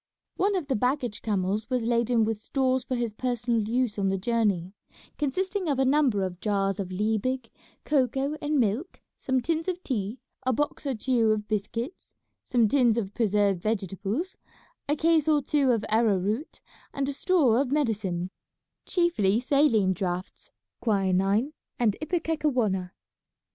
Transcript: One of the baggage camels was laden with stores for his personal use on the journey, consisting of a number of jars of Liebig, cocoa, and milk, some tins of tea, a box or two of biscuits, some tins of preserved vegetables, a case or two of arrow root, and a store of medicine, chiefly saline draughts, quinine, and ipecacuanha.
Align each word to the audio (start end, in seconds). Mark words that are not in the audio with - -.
One 0.35 0.55
of 0.55 0.65
the 0.65 0.75
baggage 0.75 1.21
camels 1.21 1.69
was 1.69 1.83
laden 1.83 2.25
with 2.25 2.41
stores 2.41 2.83
for 2.83 2.95
his 2.95 3.13
personal 3.13 3.61
use 3.69 3.99
on 3.99 4.09
the 4.09 4.17
journey, 4.17 4.73
consisting 5.19 5.69
of 5.69 5.77
a 5.77 5.85
number 5.85 6.23
of 6.23 6.39
jars 6.39 6.79
of 6.79 6.91
Liebig, 6.91 7.51
cocoa, 7.85 8.35
and 8.41 8.59
milk, 8.59 8.99
some 9.19 9.41
tins 9.41 9.67
of 9.67 9.83
tea, 9.83 10.17
a 10.41 10.51
box 10.53 10.87
or 10.87 10.95
two 10.95 11.29
of 11.29 11.47
biscuits, 11.47 12.15
some 12.43 12.67
tins 12.67 12.97
of 12.97 13.13
preserved 13.13 13.61
vegetables, 13.61 14.37
a 14.89 14.95
case 14.95 15.27
or 15.27 15.39
two 15.39 15.69
of 15.69 15.85
arrow 15.87 16.17
root, 16.17 16.61
and 16.95 17.07
a 17.07 17.13
store 17.13 17.59
of 17.61 17.71
medicine, 17.71 18.31
chiefly 18.87 19.39
saline 19.39 19.93
draughts, 19.93 20.51
quinine, 20.79 21.53
and 21.77 21.95
ipecacuanha. 22.01 22.89